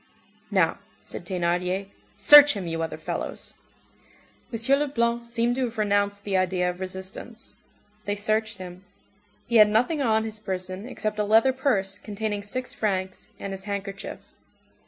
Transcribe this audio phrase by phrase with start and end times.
[0.49, 3.53] "Now," said Thénardier, "search him, you other fellows!"
[4.51, 4.79] M.
[4.79, 7.53] Leblanc seemed to have renounced the idea of resistance.
[8.05, 8.83] They searched him.
[9.45, 13.65] He had nothing on his person except a leather purse containing six francs, and his
[13.65, 14.17] handkerchief.